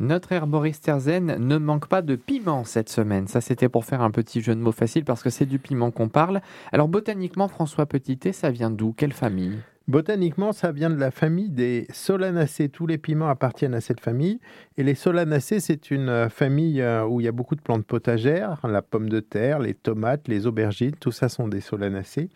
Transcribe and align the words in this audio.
Notre 0.00 0.30
herboriste 0.30 0.84
Terzen 0.84 1.38
ne 1.38 1.58
manque 1.58 1.88
pas 1.88 2.02
de 2.02 2.14
piment 2.14 2.62
cette 2.62 2.88
semaine. 2.88 3.26
Ça, 3.26 3.40
c'était 3.40 3.68
pour 3.68 3.84
faire 3.84 4.00
un 4.00 4.12
petit 4.12 4.42
jeu 4.42 4.54
de 4.54 4.60
mots 4.60 4.70
facile 4.70 5.04
parce 5.04 5.24
que 5.24 5.30
c'est 5.30 5.44
du 5.44 5.58
piment 5.58 5.90
qu'on 5.90 6.08
parle. 6.08 6.40
Alors, 6.70 6.86
botaniquement, 6.86 7.48
François 7.48 7.84
Petitet, 7.84 8.32
ça 8.32 8.52
vient 8.52 8.70
d'où? 8.70 8.92
Quelle 8.92 9.12
famille? 9.12 9.58
Botaniquement, 9.88 10.52
ça 10.52 10.70
vient 10.70 10.90
de 10.90 11.00
la 11.00 11.10
famille 11.10 11.48
des 11.48 11.86
Solanacées. 11.90 12.68
Tous 12.68 12.86
les 12.86 12.98
piments 12.98 13.30
appartiennent 13.30 13.72
à 13.72 13.80
cette 13.80 14.00
famille. 14.00 14.38
Et 14.76 14.82
les 14.82 14.94
Solanacées, 14.94 15.60
c'est 15.60 15.90
une 15.90 16.10
euh, 16.10 16.28
famille 16.28 16.82
euh, 16.82 17.06
où 17.06 17.22
il 17.22 17.24
y 17.24 17.28
a 17.28 17.32
beaucoup 17.32 17.56
de 17.56 17.62
plantes 17.62 17.86
potagères, 17.86 18.60
la 18.68 18.82
pomme 18.82 19.08
de 19.08 19.20
terre, 19.20 19.60
les 19.60 19.72
tomates, 19.72 20.28
les 20.28 20.46
aubergines, 20.46 20.92
tout 21.00 21.10
ça 21.10 21.30
sont 21.30 21.48
des 21.48 21.62
Solanacées. 21.62 22.28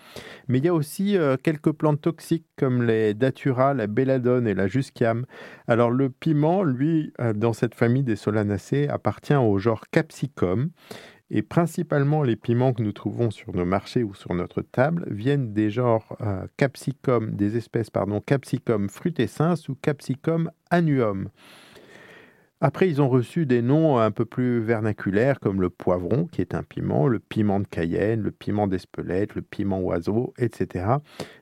Mais 0.48 0.58
il 0.58 0.64
y 0.64 0.68
a 0.68 0.72
aussi 0.72 1.18
euh, 1.18 1.36
quelques 1.36 1.72
plantes 1.72 2.00
toxiques 2.00 2.46
comme 2.56 2.84
les 2.84 3.12
Datura, 3.12 3.74
la 3.74 3.86
belladone 3.86 4.48
et 4.48 4.54
la 4.54 4.66
jusquiame. 4.66 5.26
Alors 5.68 5.90
le 5.90 6.08
piment, 6.08 6.62
lui, 6.62 7.12
dans 7.34 7.52
cette 7.52 7.74
famille 7.74 8.02
des 8.02 8.16
Solanacées, 8.16 8.88
appartient 8.88 9.36
au 9.36 9.58
genre 9.58 9.84
Capsicum. 9.90 10.70
Et 11.34 11.40
principalement, 11.40 12.22
les 12.22 12.36
piments 12.36 12.74
que 12.74 12.82
nous 12.82 12.92
trouvons 12.92 13.30
sur 13.30 13.56
nos 13.56 13.64
marchés 13.64 14.02
ou 14.02 14.12
sur 14.14 14.34
notre 14.34 14.60
table 14.60 15.06
viennent 15.10 15.54
des 15.54 15.70
genres 15.70 16.14
euh, 16.20 16.46
capsicum, 16.58 17.30
des 17.34 17.56
espèces 17.56 17.88
pardon, 17.88 18.20
capsicum 18.20 18.90
frutescens 18.90 19.70
ou 19.70 19.74
capsicum 19.74 20.50
annuum. 20.68 21.30
Après, 22.60 22.86
ils 22.86 23.00
ont 23.00 23.08
reçu 23.08 23.46
des 23.46 23.62
noms 23.62 23.98
un 23.98 24.10
peu 24.10 24.26
plus 24.26 24.60
vernaculaires 24.60 25.40
comme 25.40 25.62
le 25.62 25.70
poivron, 25.70 26.26
qui 26.26 26.42
est 26.42 26.54
un 26.54 26.62
piment, 26.62 27.08
le 27.08 27.18
piment 27.18 27.60
de 27.60 27.66
Cayenne, 27.66 28.20
le 28.20 28.30
piment 28.30 28.66
d'Espelette, 28.66 29.34
le 29.34 29.40
piment 29.40 29.80
oiseau, 29.80 30.34
etc. 30.36 30.84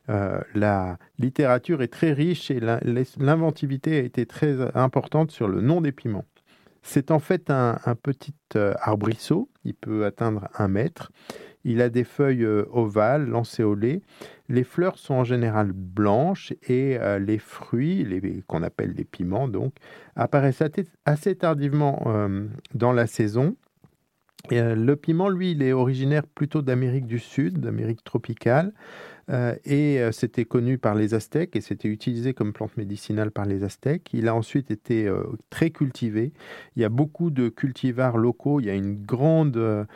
Euh, 0.09 0.41
la 0.55 0.99
littérature 1.19 1.83
est 1.83 1.93
très 1.93 2.13
riche 2.13 2.53
et 2.53 2.61
l'inventivité 2.61 3.99
a 3.99 4.03
été 4.05 4.25
très 4.25 4.57
importante 4.77 5.33
sur 5.33 5.49
le 5.49 5.61
nom 5.61 5.81
des 5.81 5.93
piments. 5.93 6.25
C'est 6.83 7.11
en 7.11 7.19
fait 7.19 7.51
un, 7.51 7.79
petit 8.03 8.35
euh, 8.57 8.75
arbrisseau, 8.81 9.51
il 9.65 9.75
peut 9.75 10.05
atteindre 10.05 10.49
un 10.57 10.69
mètre. 10.69 11.13
Il 11.63 11.83
a 11.83 11.91
des 11.91 12.05
feuilles 12.05 12.45
euh, 12.45 12.65
ovales, 12.71 13.27
lancéolées. 13.27 14.03
Les 14.49 14.65
fleurs 14.65 14.99
sont 14.99 15.15
en 15.15 15.25
général 15.25 15.73
blanches 15.73 16.55
et 16.69 16.97
euh, 16.99 17.19
les 17.19 17.39
fruits, 17.39 18.43
qu'on 18.47 18.63
appelle 18.63 18.95
les 18.95 19.05
piments, 19.05 19.47
donc, 19.47 19.75
apparaissent 20.17 20.63
assez 21.05 21.37
tardivement 21.37 22.03
dans 22.75 22.93
la 22.93 23.07
saison. 23.07 23.57
Le 24.51 24.95
piment, 24.95 25.29
lui, 25.29 25.53
il 25.53 25.63
est 25.63 25.73
originaire 25.73 26.27
plutôt 26.27 26.63
d'Amérique 26.63 27.07
du 27.07 27.19
Sud, 27.19 27.59
d'Amérique 27.59 28.03
tropicale. 28.05 28.73
Euh, 29.31 29.55
et 29.65 30.01
euh, 30.01 30.13
c'était 30.13 30.45
connu 30.45 30.79
par 30.79 30.95
les 30.95 31.15
Aztèques 31.15 31.55
et 31.55 31.61
c'était 31.61 31.89
utilisé 31.89 32.35
comme 32.35 32.53
plante 32.53 32.77
médicinale 32.77 33.31
par 33.31 33.45
les 33.45 33.63
Aztèques. 33.63 34.11
Il 34.13 34.29
a 34.29 34.35
ensuite 34.35 34.71
été 34.71 35.07
euh, 35.07 35.23
très 35.51 35.71
cultivé. 35.71 36.33
Il 36.75 36.83
y 36.83 36.85
a 36.85 36.89
beaucoup 36.89 37.31
de 37.31 37.49
cultivars 37.49 38.17
locaux. 38.17 38.61
Il 38.61 38.67
y 38.67 38.71
a 38.71 38.75
une 38.75 38.95
grande 39.05 39.87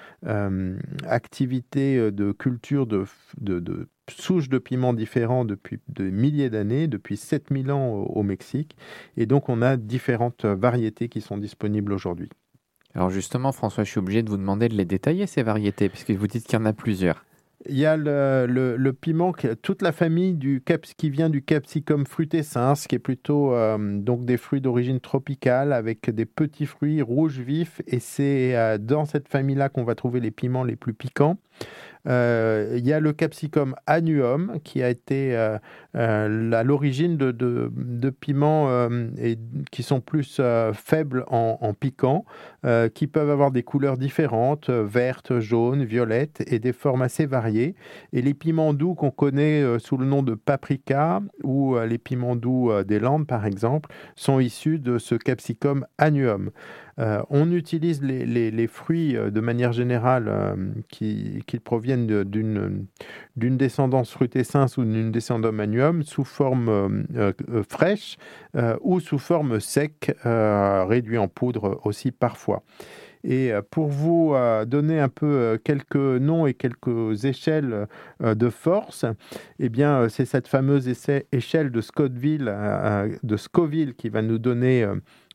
activité 1.07 2.13
de 2.13 2.33
culture 2.33 2.87
de, 2.87 3.05
souches 4.09 4.49
de 4.49 4.59
piments 4.59 4.95
différents 4.95 5.45
depuis 5.45 5.81
de 5.89 6.11
milliers 6.11 6.51
d'années, 6.51 6.87
depuis 6.87 7.17
7000 7.17 7.73
ans 7.73 7.93
au, 7.93 8.23
Mexique. 8.23 8.77
Et 9.17 9.27
donc, 9.27 9.49
on 9.49 9.63
a 9.63 9.77
différentes 9.77 10.45
variétés 10.45 11.09
qui 11.09 11.21
sont 11.21 11.39
disponibles 11.39 11.93
aujourd'hui. 11.93 12.31
Alors 12.95 13.11
justement, 13.11 13.53
François, 13.53 13.85
je 13.85 13.91
suis 13.91 13.99
obligé 13.99 14.23
de 14.23 14.31
vous 14.31 14.37
demander 14.37 14.69
de 14.69 14.75
les 14.75 14.85
détailler, 14.85 15.27
ces 15.27 15.43
variétés, 15.43 15.89
puisque 15.89 16.11
vous 16.13 16.27
dites 16.27 16.47
qu'il 16.47 16.59
y 16.59 16.63
en 16.63 16.67
a 16.67 16.73
plusieurs. 16.73 17.25
Il 17.67 17.79
y 17.79 17.87
a 17.87 17.97
le, 17.97 18.93
piment, 18.93 19.33
toute 19.63 19.81
la 19.81 19.93
famille 19.93 20.35
du 20.35 20.61
cap, 20.61 20.83
qui 20.83 21.09
vient 21.09 21.31
du 21.31 21.43
capsicum 21.43 22.05
frutescens, 22.05 22.87
qui 22.87 22.95
est 22.95 22.99
plutôt 22.99 23.55
euh, 23.55 23.79
donc 23.99 24.27
des 24.27 24.37
fruits 24.37 24.61
d'origine 24.61 25.01
tropicale 25.01 25.73
avec 25.73 26.11
des 26.11 26.27
petits 26.27 26.67
fruits 26.67 27.01
rouges 27.01 27.41
vifs. 27.41 27.81
Et 27.87 28.01
c'est 28.01 28.55
euh, 28.55 28.77
dans 28.77 29.07
cette 29.07 29.29
famille-là 29.29 29.71
qu'on 29.71 29.85
va 29.85 29.95
trouver 29.95 30.21
les 30.21 30.31
piments 30.31 30.63
les 30.63 30.77
plus 30.77 30.93
piquants. 30.93 31.39
Euh, 32.07 32.75
il 32.77 32.87
y 32.87 32.93
a 32.93 33.01
le 33.01 33.13
capsicum 33.13 33.75
annuum 33.87 34.59
qui 34.63 34.83
a 34.83 34.91
été 34.91 35.35
euh, 35.37 35.59
euh, 35.97 36.53
à 36.53 36.63
l'origine 36.63 37.17
de, 37.17 37.31
de, 37.31 38.11
piments 38.11 38.89
et, 39.19 39.39
qui 39.71 39.83
sont 39.83 40.01
plus 40.01 40.41
faibles 40.73 41.25
en, 41.29 41.75
piquant, 41.75 42.25
qui 42.95 43.07
peuvent 43.07 43.31
avoir 43.31 43.51
des 43.51 43.63
couleurs 43.63 43.97
différentes, 43.97 44.71
vertes, 44.71 45.41
jaunes, 45.41 45.85
violettes 45.85 46.43
et 46.47 46.59
des 46.59 46.73
formes 46.73 47.03
assez 47.03 47.27
variées. 47.27 47.75
Et 48.13 48.23
les 48.23 48.35
piments 48.35 48.75
doux 48.75 48.95
qu'on 48.95 49.11
connaît 49.11 49.79
sous 49.79 49.97
le 49.97 50.07
nom 50.07 50.23
de 50.23 50.35
paprika 50.35 51.21
ou 51.43 51.77
les 51.79 51.99
piments 51.99 52.37
doux 52.37 52.73
des 52.85 52.99
Landes 52.99 53.27
par 53.27 53.47
exemple 53.47 53.91
sont 54.17 54.41
issus 54.41 54.79
de 54.79 54.99
ce 54.99 55.15
capsicum 55.15 55.87
annuum. 55.99 56.51
On 57.31 57.51
utilise 57.51 58.03
les, 58.03 58.67
fruits 58.67 59.17
euh, 59.17 59.31
de 59.31 59.41
manière 59.41 59.73
générale 59.73 60.27
euh, 60.29 60.55
qui, 60.89 61.43
proviennent 61.65 61.94
d'une 61.97 62.87
descendance 63.37 64.11
frutescens 64.11 64.77
ou 64.77 64.85
d'une 64.85 65.13
descendance 65.13 65.53
manuum 65.53 66.03
sous 66.03 66.25
forme 66.25 67.07
fraîche 67.69 68.17
ou 68.81 69.01
sous 69.01 69.19
forme 69.19 69.61
sec, 69.61 70.17
réduit 70.25 71.19
en 71.19 71.29
poudre 71.29 71.81
aussi 71.85 72.13
parfois. 72.13 72.63
Et 73.27 73.53
pour 73.71 73.89
vous 73.89 74.35
donner 74.67 75.01
un 75.01 75.09
peu 75.09 75.59
quelques 75.65 75.97
noms 75.97 76.47
et 76.47 76.53
quelques 76.53 77.25
échelles 77.25 77.87
de 78.21 78.49
force, 78.51 79.07
eh 79.59 79.71
bien, 79.71 80.11
c'est 80.11 80.27
cette 80.27 80.47
fameuse 80.47 80.87
échelle 81.33 81.71
de 81.71 81.81
Scottville, 81.81 82.55
de 83.23 83.37
Scoville 83.39 83.95
qui 83.95 84.11
va 84.11 84.21
nous 84.21 84.39
donner 84.39 84.87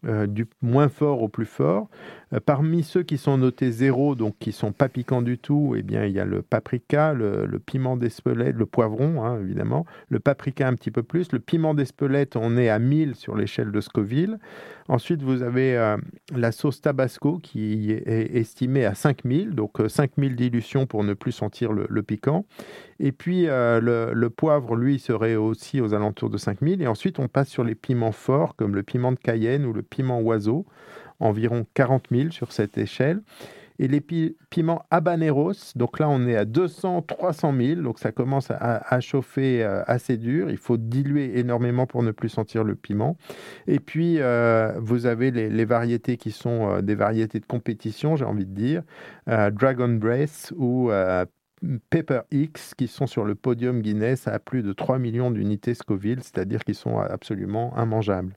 euh, 0.08 0.28
du 0.28 0.48
moins 0.62 0.88
fort 0.88 1.22
au 1.22 1.28
plus 1.28 1.46
fort. 1.46 1.90
Euh, 2.32 2.40
parmi 2.40 2.84
ceux 2.84 3.04
qui 3.04 3.18
sont 3.18 3.38
notés 3.38 3.70
zéro, 3.70 4.16
donc 4.16 4.36
qui 4.40 4.54
sont 4.54 4.72
pas 4.72 4.88
piquants 4.88 5.22
du 5.22 5.38
tout, 5.38 5.76
eh 5.78 5.82
bien 5.82 6.06
il 6.06 6.14
y 6.14 6.22
a 6.22 6.26
le 6.26 6.42
paprika, 6.42 7.12
le, 7.12 7.60
piment 7.60 7.98
d'Espelette, 7.98 8.56
le 8.56 8.66
poivron 8.66 9.26
hein, 9.26 9.42
évidemment, 9.42 9.86
le 10.08 10.22
paprika 10.22 10.70
un 10.70 10.76
petit 10.76 10.92
peu 10.92 11.04
plus, 11.04 11.34
le 11.34 11.40
piment 11.40 11.74
d'Espelette, 11.74 12.38
on 12.38 12.56
est 12.56 12.70
à 12.70 12.80
1000 12.80 13.16
sur 13.16 13.36
l'échelle 13.36 13.74
de 13.74 13.82
Scoville. 13.82 14.40
Ensuite, 14.88 15.22
vous 15.22 15.44
avez 15.44 15.78
euh, 15.78 15.98
la 16.34 16.52
sauce 16.54 16.82
Tabasco 16.82 17.38
qui 17.38 17.92
est 17.92 18.36
estimée 18.36 18.86
à 18.86 18.96
5000, 18.96 19.52
donc 19.52 19.78
5000 19.86 20.36
dilutions 20.36 20.88
pour 20.88 21.04
ne 21.04 21.14
plus 21.14 21.34
sentir 21.34 21.74
le, 21.74 22.02
piquant. 22.02 22.46
Et 23.00 23.12
puis 23.12 23.46
le, 23.46 24.12
le, 24.14 24.30
poivre, 24.32 24.76
lui, 24.76 24.98
serait 24.98 25.36
aussi 25.36 25.80
aux 25.80 25.94
alentours 25.94 26.32
de 26.32 26.38
5000. 26.38 26.82
Et 26.82 26.88
ensuite, 26.88 27.20
on 27.20 27.28
passe 27.28 27.50
sur 27.50 27.64
les 27.64 27.76
piments 27.76 28.12
forts 28.12 28.56
comme 28.56 28.74
le 28.74 28.82
piment 28.82 29.12
de 29.12 29.20
Cayenne 29.20 29.68
ou 29.68 29.74
le 29.74 29.84
piment 29.90 30.22
oiseau, 30.22 30.66
environ 31.20 31.66
40 31.74 32.06
000 32.12 32.32
sur 32.32 32.52
cette 32.52 32.78
échelle. 32.78 33.22
Et 33.82 33.88
les 33.88 34.02
piments 34.02 34.84
habaneros, 34.92 35.54
donc 35.78 36.00
là 36.00 36.10
on 36.10 36.28
est 36.28 36.36
à 36.36 36.44
200, 36.44 37.02
300 37.04 37.54
000, 37.58 37.82
donc 37.82 37.98
ça 37.98 38.12
commence 38.12 38.52
à, 38.52 39.00
chauffer 39.00 39.64
euh, 39.64 39.84
assez 39.88 40.18
dur. 40.18 40.50
Il 40.50 40.58
faut 40.58 40.76
diluer 40.76 41.40
énormément 41.40 41.88
pour 41.88 42.04
ne 42.04 42.12
plus 42.12 42.28
sentir 42.28 42.66
le 42.66 42.76
piment. 42.76 43.16
Et 43.68 43.80
puis 43.80 44.18
euh, 44.20 44.74
vous 44.80 45.06
avez 45.06 45.32
les, 45.32 45.66
variétés 45.66 46.18
qui 46.18 46.32
sont 46.32 46.70
euh, 46.70 46.82
des 46.82 46.96
variétés 46.96 47.40
de 47.40 47.46
compétition, 47.46 48.18
j'ai 48.18 48.26
envie 48.26 48.46
de 48.46 48.54
dire, 48.54 48.84
Dragon 49.28 49.88
Breath 49.88 50.54
ou 50.58 50.92
Pepper 51.90 52.22
X 52.32 52.74
qui 52.76 52.88
sont 52.88 53.08
sur 53.08 53.24
le 53.24 53.36
podium 53.36 53.82
Guinness 53.82 54.28
à 54.28 54.40
plus 54.40 54.62
de 54.62 54.74
3 54.74 55.00
millions 55.00 55.32
d'unités 55.32 55.74
Scoville, 55.74 56.22
c'est-à-dire 56.22 56.66
qu'ils 56.66 56.76
sont 56.76 57.00
absolument 57.00 57.74
immangeables. 57.82 58.34